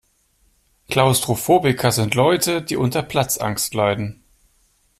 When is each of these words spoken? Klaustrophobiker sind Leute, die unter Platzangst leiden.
Klaustrophobiker 0.89 1.91
sind 1.91 2.15
Leute, 2.15 2.63
die 2.63 2.75
unter 2.75 3.03
Platzangst 3.03 3.75
leiden. 3.75 4.23